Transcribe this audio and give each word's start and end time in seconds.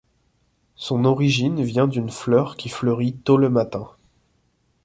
Son 0.73 1.05
origine 1.05 1.61
viens 1.61 1.87
d'une 1.87 2.09
fleur 2.09 2.57
qui 2.57 2.69
fleurit 2.69 3.13
tot 3.13 3.37
le 3.37 3.51
matin. 3.51 3.87